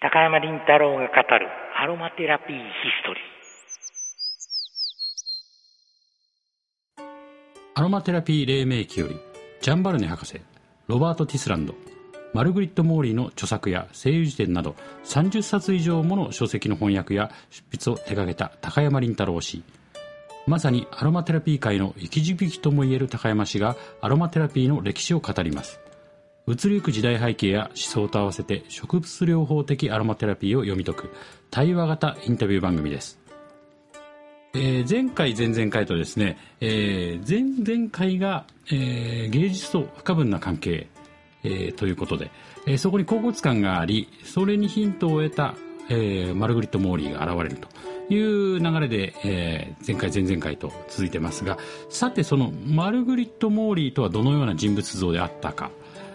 [0.00, 2.62] 高山林太郎が語るアロマテラピーヒ
[3.02, 7.02] ストリー。
[7.74, 9.18] アロマテラピー黎明期より
[9.60, 10.40] ジャン・バルネ博士
[10.86, 11.74] ロバート・ティスランド
[12.32, 19.64] マルグリット・モーリーの著作や精油辞典など30冊以上もの書籍の翻訳や執筆を手掛けた高山林太郎氏。
[20.46, 25.80] まさにアロマテラピー界の生き字引ともいえる高山氏がアロマテラピーの歴史を語ります。
[26.48, 31.12] 移りゆく時代背景や思想と合わせて植物療法的アロマテラピーを読み解く
[31.50, 33.18] 対話型インタビュー番組です。
[34.54, 40.88] えー、前回、前々回とですね、えー、前々回が、えー、芸術と不可分な関係、
[41.44, 42.30] えー、ということで、
[42.66, 45.54] えー、そこに恍惚感があり、それにヒントを得た、
[45.90, 47.68] えー、マルグリット・モーリーが現れると
[48.12, 51.58] いう流れで、えー、前回、前々回と続いてますが、
[51.90, 55.70] さてそのマルグリット・モーリーとはどのような人物像であったか、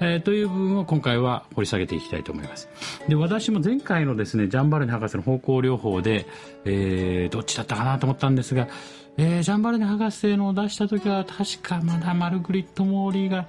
[0.00, 2.68] えー、という部分を今回は掘り下げていきたいと思います。
[3.08, 6.26] で、私も前回のですね、ジャン・バルネ博士の芳香療法で、
[6.64, 8.68] えー、どっちだったかなと思ったんですが、
[9.16, 13.46] えー、ジャン・バルネ博士の出した時は確かまだマルグリット・モーリーが、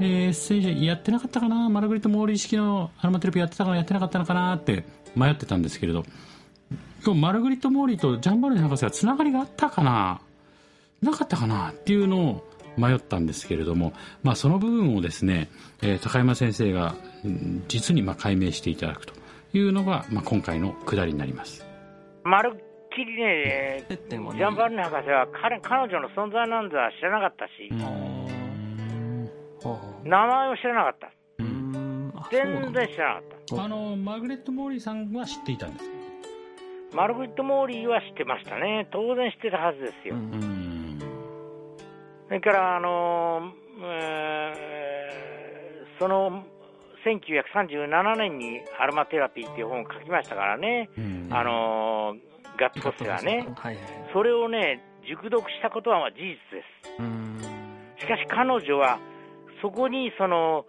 [0.00, 1.68] えー、エッセンシャルやってなかったかな？
[1.70, 4.84] マルグリット・モーリー式のアロマテレビやってたかなやってなかったのかなって
[5.16, 6.04] 迷ってたんですけれど、
[7.02, 10.20] 今日マルグリット・モーリーとジャンバルネ博士はつながりがあったかな？
[11.00, 11.70] なかったかな？
[11.70, 12.48] っていうのを
[12.78, 15.48] 迷ったんですけれども、まあ、その部分をですね、
[15.82, 16.94] えー、高山先生が
[17.68, 19.14] 実にまあ解明していただくと
[19.52, 21.66] いうのが、まあ、今回のくだりになります。
[22.24, 22.58] まるっ
[22.90, 27.70] きりね、ジャンバルネ博士は彼彼女の存在なんざ知らなかったし、
[30.04, 31.12] 名前を知らなかった。
[32.30, 33.64] 全然知らなかった。
[33.64, 35.90] あの、マーグレット・モーリーさんは知っていたんです
[36.94, 38.88] マルグリット・モーリーは知ってましたね。
[38.90, 40.14] 当然知ってたはずですよ。
[40.14, 40.57] うん
[42.28, 46.44] それから、あのえー、その
[47.04, 52.16] 1937年にアロマテラピーっていう本を書きましたからね、うん、あの
[52.58, 53.78] ガットフォセがね、はい、
[54.12, 56.38] それをね、熟読したことは事実で
[57.96, 58.02] す。
[58.02, 58.98] しかし彼女は、
[59.62, 60.66] そこにその、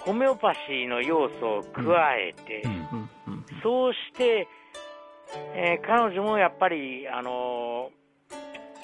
[0.00, 1.82] ホメオパシーの要素を加
[2.14, 2.62] えて、
[3.62, 4.48] そうして、
[5.54, 7.90] えー、彼女もやっぱり、あの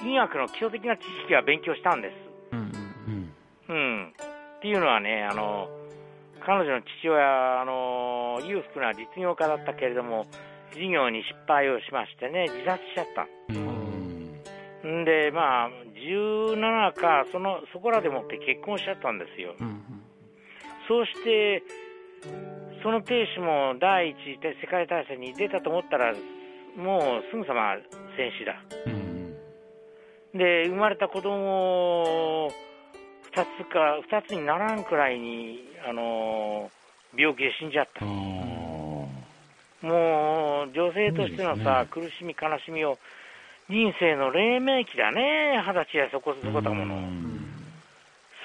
[0.03, 2.13] 医学の基礎的な知識は勉強したんです。
[2.51, 3.31] うん、
[3.69, 4.13] うん、
[4.57, 5.69] っていうのはね、あの、
[6.45, 10.25] 彼女の父親、あの、裕福な実業家だったけれども、
[10.73, 13.27] 事業に失敗をしましてね、自殺しちゃった。
[14.83, 19.55] うん、で、まあ、17か、その、そこらでもって結婚しちゃったんですよ。
[19.59, 19.81] うん、
[20.87, 21.63] そうして、
[22.83, 26.13] その亭主も第一次世界大戦に出たと思ったら、
[26.77, 27.75] もうすぐさま
[28.15, 28.61] 戦死だ。
[28.85, 29.04] うん
[30.35, 32.51] で、生まれた子供を
[33.31, 36.69] 2つか、2つにならんくらいに、あの
[37.17, 38.03] 病気で死んじゃった。
[38.03, 39.07] も
[40.67, 42.97] う、女性としてのさ、ね、苦しみ、悲しみを、
[43.69, 47.01] 人生の黎明期だね、二十歳やそこそこだもの。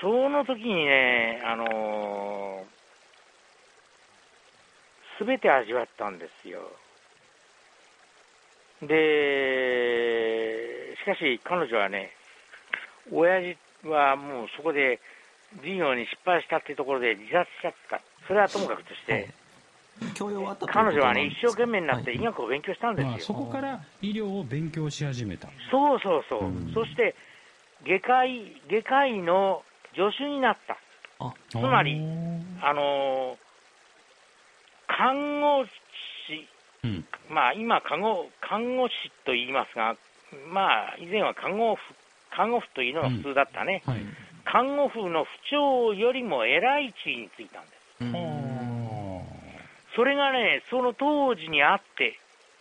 [0.00, 2.64] その時にね、あの
[5.18, 6.60] すべて味わったんですよ。
[8.80, 10.29] で、
[11.00, 12.12] しかし彼女はね、
[13.12, 13.40] 親
[13.82, 15.00] 父はもうそこで
[15.62, 18.00] 事業に失敗したっていうところで自殺しちゃった。
[18.26, 19.32] それはともかくとして、
[20.66, 23.10] 彼女はね、一生懸命になって医学を勉強したんですよ。
[23.12, 25.48] はい、そこから医療を勉強し始めた。
[25.70, 26.44] そうそうそう。
[26.44, 27.14] うん、そして、
[27.84, 29.62] 外科医、外科医の
[29.94, 30.76] 助手になった。
[31.50, 32.00] つまり、
[32.62, 33.36] あの
[34.86, 36.48] 看護師、
[36.82, 38.94] うん、まあ今看護、看護師
[39.24, 39.96] と言いますが、
[40.50, 41.94] まあ、以前は看護婦、
[42.30, 43.82] 看護婦というのが普通だったね。
[43.86, 44.02] うんはい、
[44.44, 47.76] 看護婦の府長よりも偉い地位についたんです。
[48.00, 49.22] うん、
[49.94, 52.18] それがね、その当時にあって、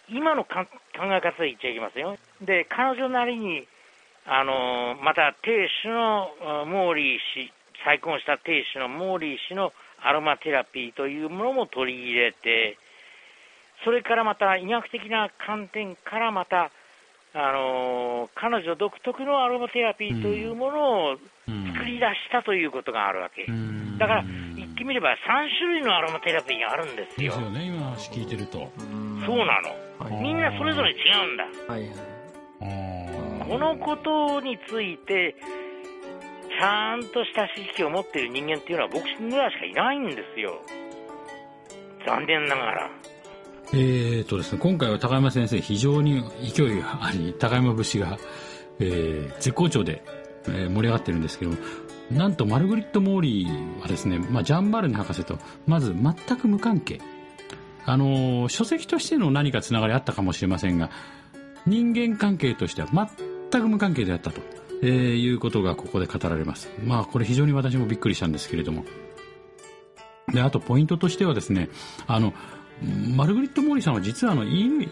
[0.10, 0.66] 今の考
[1.04, 2.18] え方で言っちゃいけませんよ。
[2.42, 3.68] で、彼女なりに、
[4.26, 7.52] あのまた亭主のモーリー氏、
[7.86, 12.78] 再婚した亭主のモーリー氏のアロマテラピーというものも取り入れて、
[13.84, 16.72] それからまた医学的な観点からまた
[17.34, 23.46] あの彼女独特のアロマテラピーというものを作り出したということがあるわけ。
[24.00, 24.24] だから、
[24.56, 25.16] 言ってみれば3
[25.60, 27.32] 種類のアロマテラピーがあるんですよ。
[27.32, 28.72] ですよね、今話聞いてると。
[29.26, 30.22] そうなの。
[30.22, 30.96] みんなそれぞれ違
[31.30, 31.74] うんだ。
[31.74, 32.20] はい
[33.50, 35.36] このことについて、
[36.56, 40.62] ちゃんとした知識を持っている人間っていうのは僕ぐらいしかいないんですよ。
[42.06, 42.90] 残念ながら。
[43.72, 48.18] えーとですね、今回は高山先生非常に勢いがあり高山節が、
[48.80, 50.04] えー、絶好調で、
[50.46, 51.52] えー、盛り上がってるんですけど
[52.10, 55.38] なんとマルグリット・モーリーはですね、まあ、ジャンバルネ博士と
[55.68, 57.00] まず全く無関係。
[57.86, 60.92] あの書籍としての何かつながりあったかもしれませんが
[61.66, 62.88] 人間関係としては
[63.52, 64.42] 全く無関係であったと、
[64.84, 66.70] えー、いうことがここで語られます。
[66.84, 68.84] まあこれ非常に私もびっくりしたんですけれども。
[70.34, 71.70] であとポイントとしてはですね
[72.06, 72.34] あの
[73.16, 74.90] マルグリット・モーリーさんは実はあの医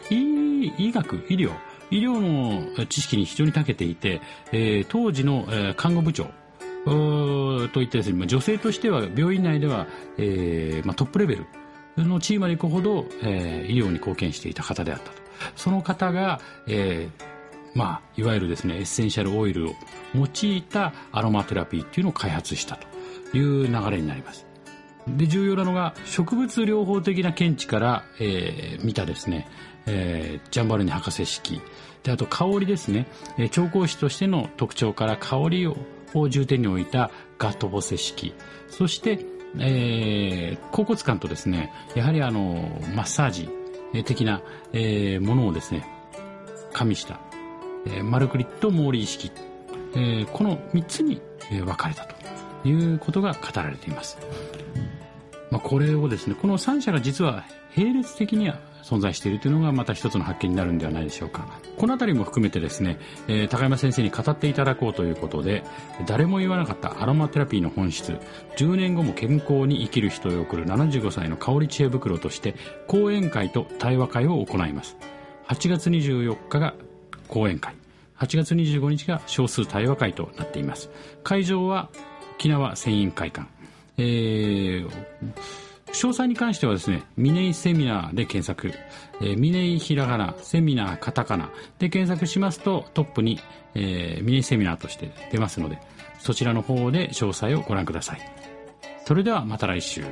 [0.78, 1.52] 医学医療
[1.90, 6.30] 医療の知識に非常に長けていて、えー、当時の、えー、看護部長
[6.86, 9.88] といってですね、女性としては病院内では、
[10.18, 11.46] えーまあ、トップレベル
[11.98, 15.12] の地位まで行くほど、えー、医療に貢献していた方であったと。
[15.56, 17.24] その方が、えー
[17.76, 19.74] まあ、いわゆるですねエッセンシャルオイルを
[20.16, 24.47] 用いたアロマテラピーっていうのを開発したという流れになります。
[25.16, 29.48] で重要なのが植物療法的な見地から、えー、見たですね、
[29.86, 31.62] えー、ジャンバルニ博士式。
[32.04, 33.08] であと香りですね、
[33.38, 35.78] え、調香師としての特徴から香りを
[36.30, 38.34] 重点に置いたガットボセ式。
[38.70, 39.26] そして、
[39.60, 43.50] えー、甲骨感とですねやはりあのマッサージ
[44.04, 44.42] 的な、
[44.74, 45.88] えー、ものをですね
[46.74, 47.20] 加味した、
[47.86, 49.32] えー、マルクリット・モーリー式、
[49.96, 54.18] えー、この3つに分かれたということが語られています。
[55.52, 57.46] まあ、これをですねこの3社が実は
[57.76, 61.46] 並列的には存在しているというのがまた一つの発見になるんではないでしょうか。
[61.78, 62.98] この辺りも含めてですね、
[63.28, 65.64] えー、高山先生に語っていただこうということで
[66.06, 68.18] 誰も言わなかったアロマテラピーの本質
[68.56, 72.56] 10年後も健康に生きる人へ送る75歳の香り知恵袋として
[72.88, 74.98] 講演会と対話会を行います。
[75.48, 76.74] 8月24日が
[77.28, 77.76] 講演会。
[78.20, 80.90] 8月25日が少数対話会となっています。
[81.24, 81.90] 会場は
[82.38, 83.57] 沖縄繊維会館。
[83.98, 84.90] えー、
[85.88, 88.78] 詳細に関してはですね、ミネイセミナーで検索、
[89.22, 91.50] えー、ミネイひらがな、セミナーカタカナ
[91.80, 93.40] で検索しますとトップに、
[93.74, 95.80] えー、ミネイセミナーとして出ますので、
[96.20, 98.20] そちらの方で詳細をご覧ください。
[99.06, 100.04] それではまた来週。